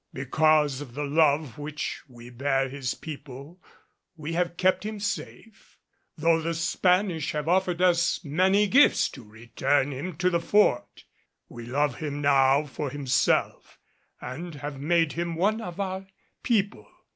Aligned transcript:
Because 0.13 0.81
of 0.81 0.95
the 0.95 1.03
love 1.03 1.59
which 1.59 2.01
we 2.07 2.31
bear 2.31 2.67
his 2.67 2.95
people 2.95 3.61
we 4.15 4.33
have 4.33 4.57
kept 4.57 4.83
him 4.83 4.99
safe, 4.99 5.77
though 6.17 6.41
the 6.41 6.55
Spanish 6.55 7.33
have 7.33 7.47
offered 7.47 7.83
us 7.83 8.19
many 8.25 8.67
gifts 8.67 9.07
to 9.09 9.23
return 9.23 9.91
him 9.91 10.17
to 10.17 10.31
the 10.31 10.39
Fort. 10.39 11.03
We 11.49 11.67
love 11.67 11.97
him 11.97 12.19
now 12.19 12.65
for 12.65 12.89
himself, 12.89 13.77
and 14.19 14.55
have 14.55 14.81
made 14.81 15.11
him 15.11 15.35
one 15.35 15.61
of 15.61 15.79
our 15.79 16.07
people. 16.41 16.87